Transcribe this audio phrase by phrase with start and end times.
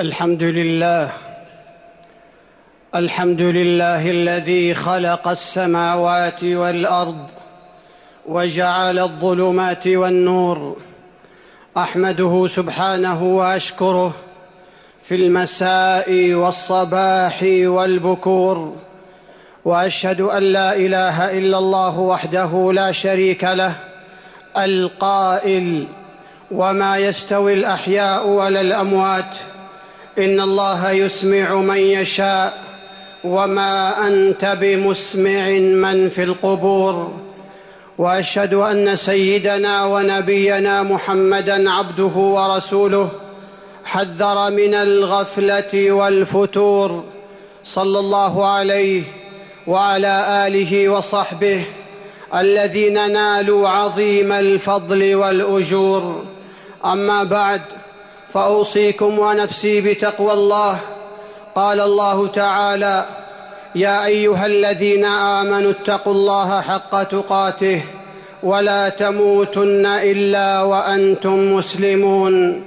[0.00, 1.10] الحمد لله.
[2.94, 7.26] الحمد لله الذي خلق السماوات والأرض
[8.28, 10.76] وجعل الظلمات والنور.
[11.76, 14.12] أحمده سبحانه وأشكره
[15.02, 18.76] في المساء والصباح والبكور.
[19.64, 23.74] وأشهد أن لا إله إلا الله وحده لا شريك له
[24.56, 25.86] القائل.
[26.50, 29.36] وما يستوي الأحياء ولا الأموات.
[30.18, 32.64] إن الله يسمع من يشاء
[33.24, 37.12] وما أنت بمسمع من في القبور.
[37.98, 43.10] وأشهد أن سيدنا ونبينا محمدا عبده ورسوله
[43.84, 47.04] حذر من الغفلة والفتور.
[47.64, 49.02] صلى الله عليه
[49.66, 51.64] وعلى آله وصحبه
[52.34, 56.24] الذين نالوا عظيم الفضل والأجور.
[56.84, 57.60] أما بعد
[58.34, 60.78] فأوصيكم ونفسي بتقوى الله.
[61.54, 63.06] قال الله تعالى
[63.74, 67.82] يا أيها الذين آمنوا اتقوا الله حق تقاته
[68.42, 72.62] ولا تموتن إلا وأنتم مسلمون.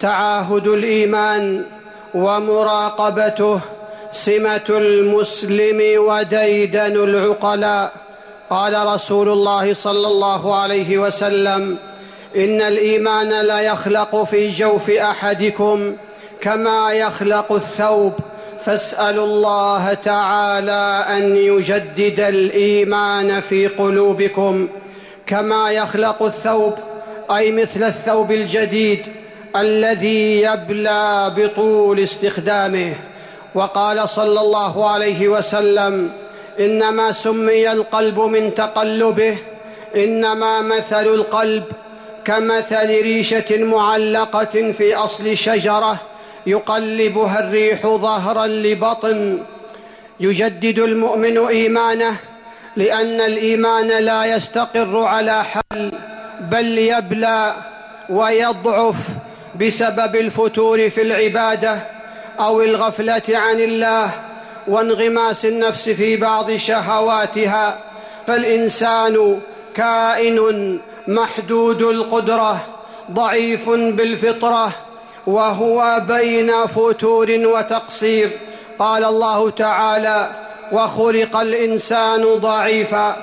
[0.00, 1.64] تعاهد الإيمان
[2.14, 3.60] ومراقبته
[4.12, 7.92] سمة المسلم وديدن العقلاء.
[8.50, 11.78] قال رسول الله صلى الله عليه وسلم
[12.36, 15.96] إن الإيمان لا يخلق في جوف أحدكم
[16.40, 18.12] كما يخلق الثوب.
[18.64, 24.68] فاسألوا الله تعالى أن يجدد الإيمان في قلوبكم
[25.26, 26.74] كما يخلق الثوب
[27.36, 29.06] أي مثل الثوب الجديد
[29.56, 32.94] الذي يبلى بطول استخدامه.
[33.54, 36.10] وقال صلى الله عليه وسلم
[36.60, 39.36] إنما سمي القلب من تقلبه
[39.96, 41.64] إنما مثل القلب
[42.24, 46.00] كمثل ريشة معلقة في أصل شجرة
[46.46, 49.42] يقلبها الريح ظهرا لبطن.
[50.20, 52.16] يجدد المؤمن إيمانه
[52.76, 55.92] لأن الإيمان لا يستقر على حال
[56.40, 57.54] بل يبلى
[58.10, 58.96] ويضعف
[59.60, 61.78] بسبب الفتور في العبادة
[62.40, 64.10] أو الغفلة عن الله
[64.68, 67.78] وانغماس النفس في بعض شهواتها.
[68.26, 69.40] فالإنسان
[69.74, 72.60] كائن محدود القدرة
[73.10, 74.72] ضعيف بالفطرة
[75.26, 78.30] وهو بين فتور وتقصير.
[78.78, 80.30] قال الله تعالى
[80.72, 83.16] وخلق الإنسان ضعيفا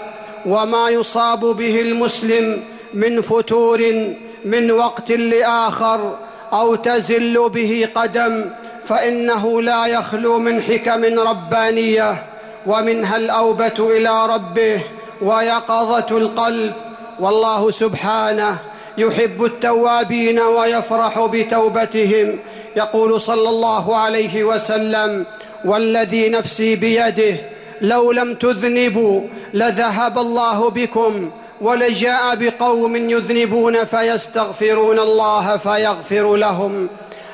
[0.46, 2.64] وما يصاب به المسلم
[2.94, 4.14] من فتور
[4.46, 6.16] من وقت لآخر
[6.54, 8.46] أو تزل به قدم
[8.86, 12.24] فإنه لا يخلو من حكم ربانية.
[12.68, 14.84] ومنها الأوبة إلى ربه.
[15.22, 16.74] ويقظة القلب.
[17.20, 18.58] والله سبحانه
[18.98, 22.40] يحب التوابين ويفرح بتوبتهم.
[22.76, 25.26] يقول صلى الله عليه وسلم
[25.66, 27.38] والذي نفسي بيده
[27.82, 29.22] لو لم تذنبوا
[29.54, 36.90] لذهب الله بكم ولجاء بقوم يذنبون فيستغفرون الله فيغفر لهم.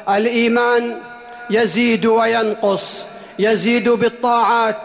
[0.10, 0.98] الإيمان
[1.50, 3.06] يزيد وينقص
[3.40, 4.82] يزيد بالطاعات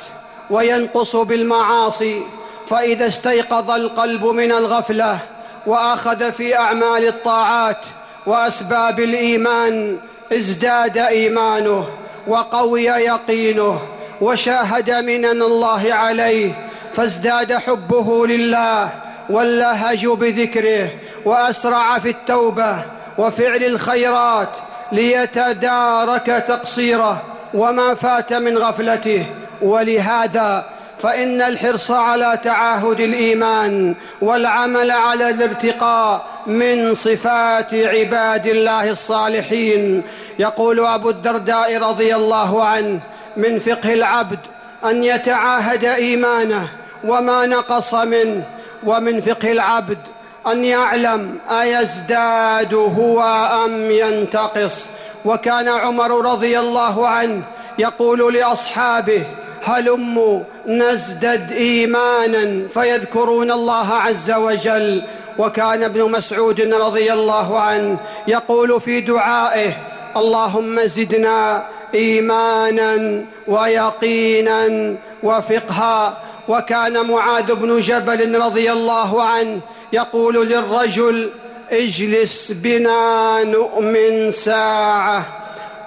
[0.51, 2.23] وينقص بالمعاصي.
[2.71, 5.19] فإذا استيقظ القلب من الغفلة
[5.67, 7.87] وأخذ في أعمال الطاعات
[8.27, 9.99] وأسباب الإيمان
[10.33, 11.89] ازداد إيمانه
[12.27, 13.81] وقوي يقينه
[14.21, 18.91] وشاهد منن الله عليه فازداد حبه لله
[19.31, 20.91] واللهج بذكره
[21.25, 22.77] وأسرع في التوبة
[23.19, 24.49] وفعل الخيرات
[24.93, 27.23] ليتدارك تقصيره
[27.55, 29.27] وما فات من غفلته.
[29.63, 30.65] ولهذا
[31.01, 40.03] فإن الحرص على تعاهد الإيمان والعمل على الارتقاء من صفات عباد الله الصالحين.
[40.39, 43.01] يقول أبو الدرداء رضي الله عنه
[43.37, 44.39] من فقه العبد
[44.85, 46.69] أن يتعاهد إيمانه
[47.05, 48.43] وما نقص منه
[48.85, 49.99] ومن فقه العبد
[50.47, 53.23] أن يعلم أيزداد هو
[53.65, 54.89] أم ينتقص.
[55.25, 57.43] وكان عمر رضي الله عنه
[57.79, 59.25] يقول لأصحابه
[59.69, 65.03] هلموا نزدد إيمانا فيذكرون الله عز وجل؟
[65.39, 69.73] وكان ابن مسعود رضي الله عنه يقول في دعائه
[70.17, 76.19] اللهم زدنا إيمانا ويقينا وفقها.
[76.49, 79.61] وكان معاذ بن جبل رضي الله عنه
[79.93, 81.31] يقول للرجل
[81.71, 85.38] اجلس بنا نؤمن ساعة.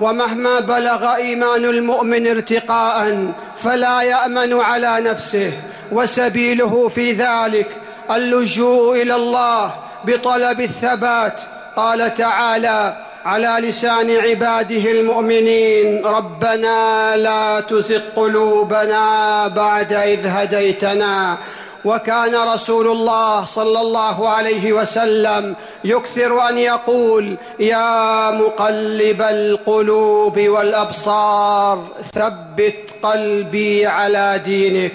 [0.01, 3.25] ومهما بلغ إيمان المؤمن ارتقاء
[3.57, 5.51] فلا يأمن على نفسه
[5.91, 7.69] وسبيله في ذلك
[8.11, 9.73] اللجوء إلى الله
[10.05, 11.33] بطلب الثبات.
[11.75, 21.37] قال تعالى على لسان عباده المؤمنين ربنا لا تزغ قلوبنا بعد إذ هديتنا
[21.85, 31.83] وكان رسول الله صلى الله عليه وسلم يكثر أن يقول يا مقلب القلوب والأبصار
[32.13, 34.93] ثبت قلبي على دينك.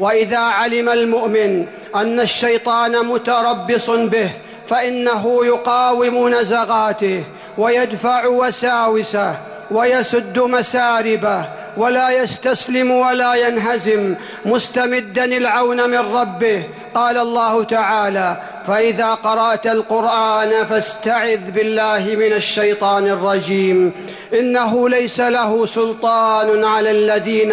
[0.00, 4.30] وإذا علم المؤمن أن الشيطان متربص به
[4.66, 7.24] فإنه يقاوم نزغاته
[7.58, 9.36] ويدفع وساوسه.
[9.70, 11.44] ويسد مساربه
[11.76, 14.14] ولا يستسلم ولا ينهزم
[14.44, 16.62] مستمدا العون من ربه.
[16.94, 18.36] قال الله تعالى
[18.66, 23.92] فإذا قرأت القرآن فاستعذ بالله من الشيطان الرجيم.
[24.34, 27.52] إنه ليس له سلطان على الذين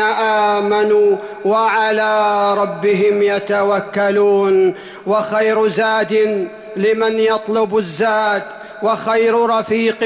[0.60, 4.76] آمنوا وعلى ربهم يتوكلون.
[5.08, 8.44] وخير زاد لمن يطلب الزاد
[8.84, 10.00] وخير رفيق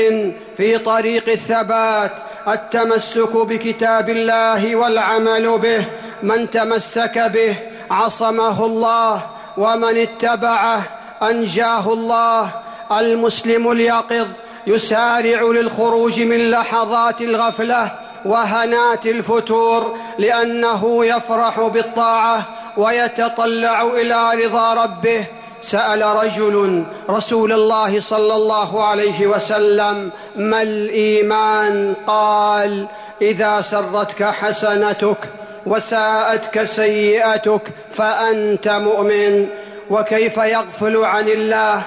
[0.58, 2.12] في طريق الثبات
[2.48, 5.86] التمسك بكتاب الله والعمل به
[6.24, 7.56] من تمسك به
[7.92, 9.22] عصمه الله
[9.58, 10.82] ومن اتبعه
[11.24, 12.50] أنجاه الله.
[12.92, 14.28] المسلم اليقظ
[14.68, 17.92] يسارع للخروج من لحظات الغفلة
[18.26, 22.44] وهنات الفتور لأنه يفرح بالطاعة
[22.78, 25.26] ويتطلع إلى رضا ربه.
[25.62, 32.86] سأل رجل رسول الله صلى الله عليه وسلم ما الإيمان؟ قال
[33.22, 35.18] إذا سرتك حسنتك
[35.66, 37.62] وساءتك سيئتك
[37.92, 39.48] فأنت مؤمن.
[39.90, 41.82] وكيف يغفل عن الله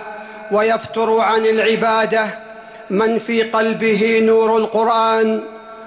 [0.53, 2.27] ويفتر عن العبادة؟
[2.91, 5.43] من في قلبه نور القرآن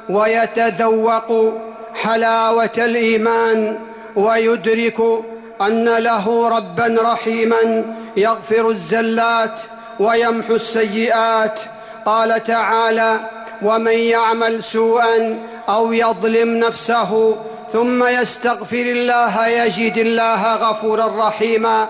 [0.09, 1.53] ويتذوق
[1.95, 3.79] حلاوة الإيمان
[4.15, 5.01] ويدرك
[5.67, 7.85] أن له ربا رحيما
[8.17, 9.61] يغفر الزلات
[9.99, 11.59] ويمحو السيئات.
[12.05, 13.19] قال تعالى
[13.61, 15.39] ومن يعمل سوءا
[15.69, 17.35] أو يظلم نفسه
[17.73, 21.87] ثم يستغفر الله يجد الله غفورا رحيما.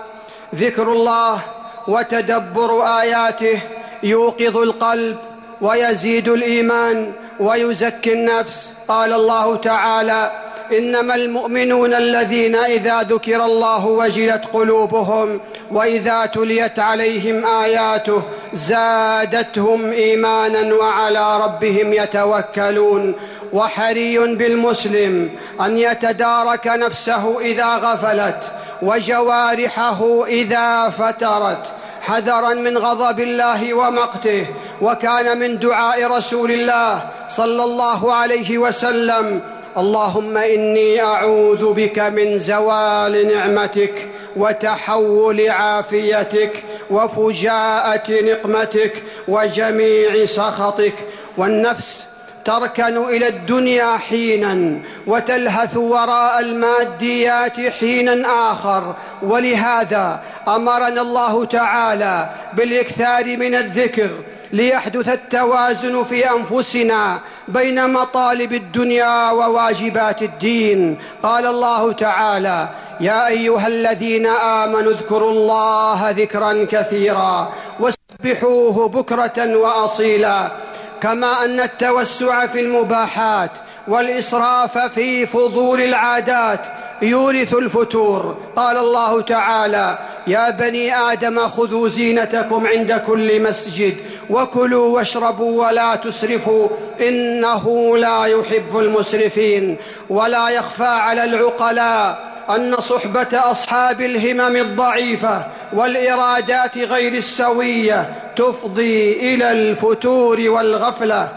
[0.54, 1.40] ذكر الله
[1.88, 3.60] وتدبر آياته
[4.02, 5.16] يوقظ القلب
[5.60, 8.74] ويزيد الإيمان ويزكي النفس.
[8.88, 15.40] قال الله تعالى إنما المؤمنون الذين إذا ذكر الله وجلت قلوبهم
[15.70, 18.22] وإذا تليت عليهم آياته
[18.52, 23.14] زادتهم إيمانا وعلى ربهم يتوكلون
[23.52, 25.30] وحري بالمسلم
[25.60, 28.42] أن يتدارك نفسه إذا غفلت
[28.82, 31.66] وجوارحه إذا فترت
[32.02, 34.46] حذرا من غضب الله ومقته
[34.82, 39.40] وكان من دعاء رسول الله صلى الله عليه وسلم
[39.76, 46.52] اللهم إني أعوذ بك من زوال نعمتك وتحول عافيتك
[46.90, 50.94] وفجاءة نقمتك وجميع سخطك
[51.36, 52.06] والنفس
[52.44, 63.54] تركن إلى الدنيا حينا وتلهث وراء الماديات حينا آخر ولهذا أمرنا الله تعالى بالإكثار من
[63.54, 64.10] الذكر
[64.54, 70.98] ليحدث التوازن في أنفسنا بين مطالب الدنيا وواجبات الدين.
[71.22, 72.68] قال الله تعالى
[73.00, 80.52] يا أيها الذين آمنوا اذكروا الله ذكرا كثيرا وسبحوه بكرة وأصيلا.
[81.00, 83.50] كما أن التوسع في المباحات
[83.88, 86.60] والإسراف في فضول العادات
[87.02, 88.36] يورث الفتور.
[88.56, 93.96] قال الله تعالى يا بني آدم خذوا زينتكم عند كل مسجد
[94.30, 96.68] وكلوا واشربوا ولا تسرفوا
[97.00, 99.76] إنه لا يحب المسرفين.
[100.10, 110.40] ولا يخفى على العقلاء أن صحبة أصحاب الهمم الضعيفة والإرادات غير السوية تفضي إلى الفتور
[110.40, 111.28] والغفلة.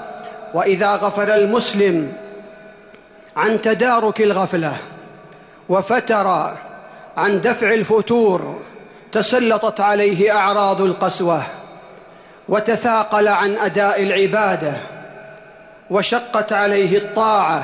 [0.53, 2.13] وإذا غفل المسلم
[3.37, 4.77] عن تدارك الغفلة
[5.69, 6.27] وفتر
[7.17, 8.59] عن دفع الفتور
[9.11, 11.43] تسلطت عليه أعراض القسوة
[12.49, 14.73] وتثاقل عن أداء العبادة
[15.89, 17.63] وشقت عليه الطاعة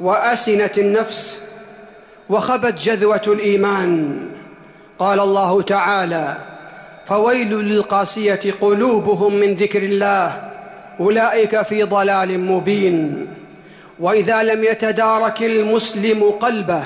[0.00, 1.42] وأسنت النفس
[2.28, 4.20] وخبت جذوة الإيمان.
[4.98, 6.36] قال الله تعالى
[7.06, 10.50] فويل للقاسية قلوبهم من ذكر الله
[11.00, 13.26] أولئك في ضلال مبين.
[14.00, 16.84] وإذا لم يتدارك المسلم قلبه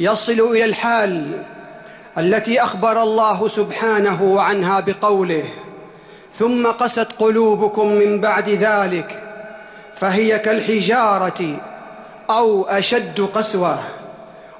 [0.00, 1.42] يصل إلى الحال
[2.18, 5.44] التي أخبر الله سبحانه عنها بقوله
[6.34, 9.22] ثم قست قلوبكم من بعد ذلك
[9.94, 11.56] فهي كالحجارة
[12.30, 13.78] أو أشد قسوة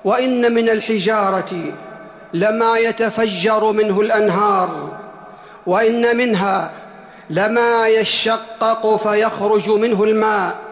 [0.05, 1.73] وإن من الحجارة
[2.35, 4.99] لما يتفجر منه الأنهار
[5.67, 6.71] وإن منها
[7.31, 10.68] لما يشقق فيخرج منه الماء.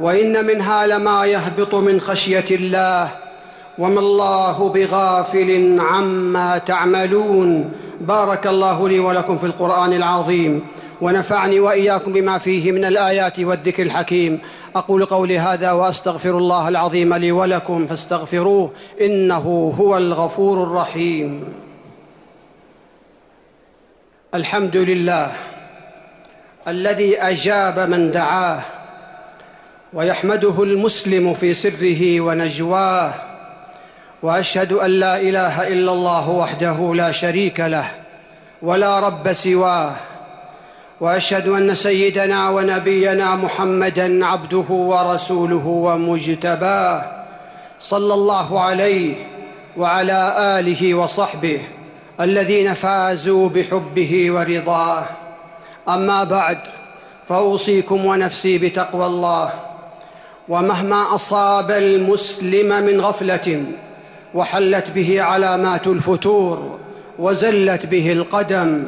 [0.00, 3.08] وإن منها لما يهبط من خشية الله
[3.78, 7.72] وما الله بغافل عما تعملون.
[8.00, 10.66] بارك الله لي ولكم في القرآن العظيم
[11.00, 14.40] ونفعني وإياكم بما فيه من الآيات والذكر الحكيم.
[14.76, 21.44] أقول قولي هذا وأستغفر الله العظيم لي ولكم فاستغفروه إنه هو الغفور الرحيم.
[24.34, 25.32] الحمد لله
[26.68, 28.62] الذي أجاب من دعاه
[29.92, 33.12] ويحمده المسلم في سره ونجواه
[34.22, 37.90] وأشهد أن لا إله إلا الله وحده لا شريك له
[38.62, 39.92] ولا رب سواه
[41.00, 47.02] وأشهد أن سيدنا ونبينا محمدا عبده ورسوله ومجتباه
[47.80, 49.14] صلى الله عليه
[49.76, 51.60] وعلى آله وصحبه
[52.20, 55.04] الذين فازوا بحبه ورضاه.
[55.88, 56.58] أما بعد
[57.28, 59.69] فأوصيكم ونفسي بتقوى الله.
[60.50, 63.64] ومهما أصاب المسلم من غفلة
[64.34, 66.78] وحلت به علامات الفتور
[67.18, 68.84] وزلت به القدم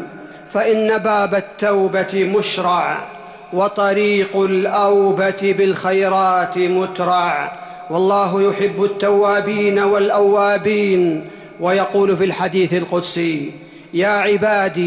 [0.51, 2.99] فإن باب التوبة مشرع
[3.53, 7.53] وطريق الأوبة بالخيرات مترع.
[7.91, 11.31] والله يحب التوابين والأوابين.
[11.61, 13.51] ويقول في الحديث القدسي
[13.95, 14.87] يا عبادي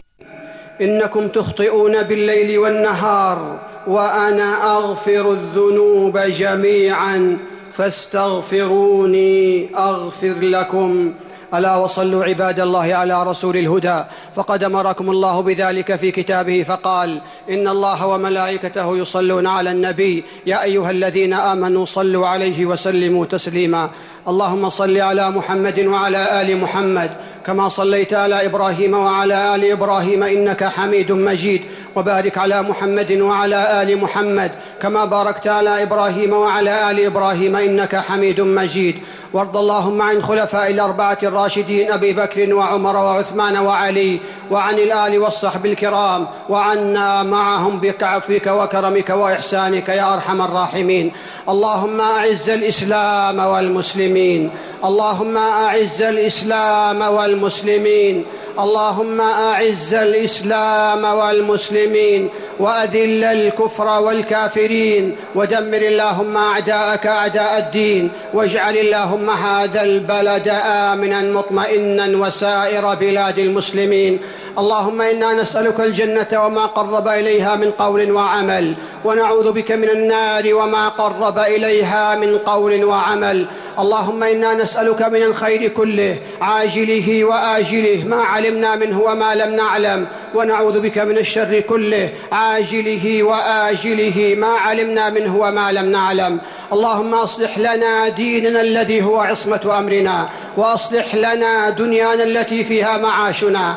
[0.82, 7.38] إنكم تخطئون بالليل والنهار وأنا أغفر الذنوب جميعا
[7.72, 11.14] فاستغفروني أغفر لكم.
[11.54, 14.04] ألا وصلوا عباد الله على رسول الهدى.
[14.36, 20.24] فقد أمركم الله بذلك في كتابه فقال إن الله وملائكته يصلون على النبي.
[20.46, 23.90] يا أيها الذين آمنوا صلوا عليه وسلموا تسليما.
[24.28, 27.12] اللهم صل على محمد وعلى آل محمد
[27.46, 31.62] كما صليت على إبراهيم وعلى آل إبراهيم إنك حميد مجيد.
[31.96, 38.42] وبارك على محمد وعلى آل محمد كما باركت على إبراهيم وعلى آل إبراهيم إنك حميد
[38.42, 38.96] مجيد.
[39.36, 44.20] وارض اللهم عن خلفاء الأربعة الراشدين أبي بكر وعمر وعثمان وعلي
[44.52, 51.12] وعن الآل والصحب الكرام وعنا معهم بعفوك وكرمك وإحسانك يا أرحم الراحمين.
[51.50, 54.50] اللهم أعز الإسلام والمسلمين.
[54.86, 58.26] اللهم أعز الإسلام والمسلمين.
[58.60, 62.30] اللهم أعز الإسلام والمسلمين.
[62.60, 65.16] وأذل الكفر والكافرين.
[65.36, 68.12] ودمر اللهم أعداءك أعداء الدين.
[68.34, 74.20] واجعل اللهم هذا البلد آمنا مطمئنا وسائر بلاد المسلمين
[74.60, 80.90] اللهم إنا نسألك الجنة وما قرب إليها من قول وعمل ونعوذ بك من النار وما
[80.90, 83.46] قرب إليها من قول وعمل.
[83.80, 90.08] اللهم إنا نسألك من الخير كله عاجله وآجله ما علمنا منه وما لم نعلم.
[90.36, 96.40] ونعوذ بك من الشر كله عاجله وآجله ما علمنا منه وما لم نعلم.
[96.74, 103.76] اللهم أصلح لنا ديننا الذي هو عصمة أمرنا وأصلح لنا دنيانا التي فيها معاشنا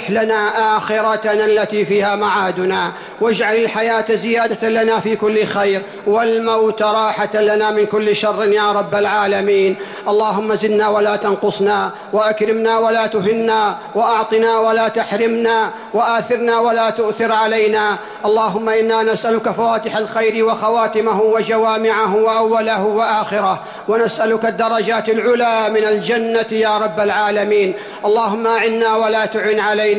[0.00, 7.34] واصلح لنا آخرتنا التي فيها معادنا واجعل الحياة زيادة لنا في كل خير والموت راحة
[7.34, 9.76] لنا من كل شر يا رب العالمين.
[10.08, 17.96] اللهم زدنا ولا تنقصنا وأكرمنا ولا تهنا وأعطنا ولا تحرمنا وآثرنا ولا تؤثر علينا.
[18.24, 26.78] اللهم إنا نسألك فواتح الخير وخواتمه وجوامعه وأوله وآخره ونسألك الدرجات العلى من الجنة يا
[26.78, 27.74] رب العالمين.
[28.04, 29.89] اللهم أعنا ولا تعن علينا.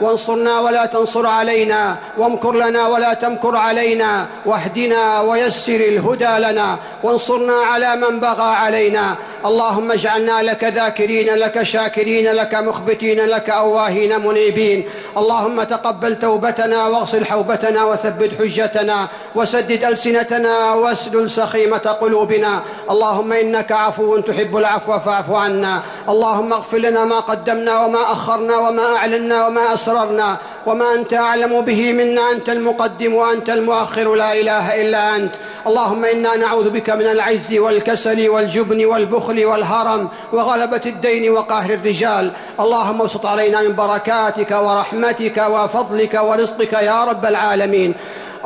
[0.00, 7.96] وانصرنا ولا تنصر علينا وامكر لنا ولا تمكر علينا واهدنا ويسر الهدى لنا وانصرنا على
[7.96, 9.16] من بغى علينا.
[9.46, 14.84] اللهم اجعلنا لك ذاكرين لك شاكرين لك مخبتين لك أواهين منيبين.
[15.16, 22.62] اللهم تقبل توبتنا واغسل حوبتنا وثبت حجتنا وسدد ألسنتنا واسلل سخيمة قلوبنا.
[22.90, 25.82] اللهم إنك عفو تحب العفو فاعف عنا.
[26.08, 30.36] اللهم اغفر لنا ما قدمنا وما أخرنا وما أعلنا وما أسررنا.
[30.66, 34.14] وما أنت أعلم به منا أنت المقدم وأنت المؤخر.
[34.14, 35.34] لا إله إلا أنت.
[35.66, 42.32] اللهم إنا نعوذ بك من العز والكسل والجبن والبخل والهرم وغلبة الدين وقهر الرجال.
[42.60, 47.94] اللهم ابسط علينا من بركاتك ورحمتك وفضلك ورزقك يا رب العالمين.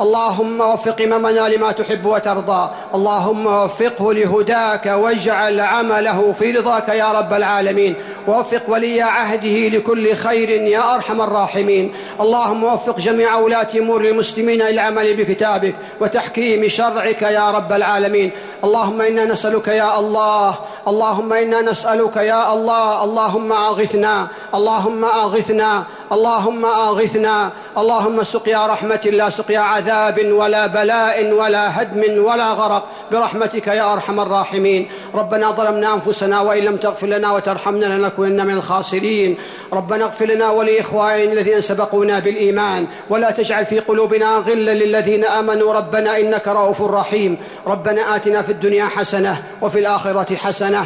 [0.01, 2.69] اللهم وفق امامنا لما تحب وترضى.
[2.95, 7.95] اللهم وفقه لهداك واجعل عمله في رضاك يا رب العالمين.
[8.27, 11.93] ووفق ولي عهده لكل خير يا أرحم الراحمين.
[12.21, 18.31] اللهم وفق جميع ولاه أمور المسلمين للعمل بكتابك وتحكيم شرعك يا رب العالمين.
[18.63, 20.55] اللهم إنا نسألك يا الله.
[20.87, 23.03] اللهم إنا نسألك يا الله.
[23.03, 24.27] اللهم أغثنا.
[24.55, 25.83] اللهم أغثنا.
[26.11, 32.83] اللهم آغثنا اللهم سقيا رحمة لا سقيا عذاب ولا بلاء ولا هدم ولا غرق.
[33.11, 34.89] برحمتك يا أرحم الراحمين.
[35.15, 39.37] ربنا ظلمنا أنفسنا وإن لم تغفر لنا وترحمنا لنكونن من الخاسرين.
[39.73, 42.87] ربنا اغفر لنا ولإخواننا الذين سبقونا بالإيمان.
[43.09, 45.73] ولا تجعل في قلوبنا غلا للذين آمنوا.
[45.73, 47.37] ربنا إنك رؤوف رحيم.
[47.67, 50.85] ربنا آتنا في الدنيا حسنة وفي الآخرة حسنة